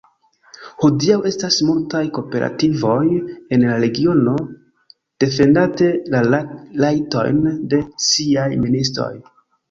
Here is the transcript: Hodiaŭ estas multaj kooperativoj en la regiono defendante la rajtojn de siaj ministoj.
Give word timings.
Hodiaŭ 0.83 1.15
estas 1.31 1.57
multaj 1.65 1.99
kooperativoj 2.17 3.03
en 3.57 3.65
la 3.71 3.75
regiono 3.83 4.33
defendante 5.25 5.91
la 6.15 6.23
rajtojn 6.85 7.43
de 7.75 7.81
siaj 8.07 8.47
ministoj. 8.63 9.11